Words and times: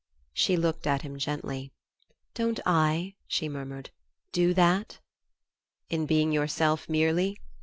She 0.33 0.57
looked 0.57 0.87
at 0.87 1.03
him 1.03 1.19
gently. 1.19 1.71
"Don't 2.33 2.59
I," 2.65 3.13
she 3.27 3.47
murmured, 3.47 3.91
"do 4.31 4.51
that?" 4.55 4.97
"In 5.91 6.07
being 6.07 6.31
yourself 6.31 6.89
merely? 6.89 7.37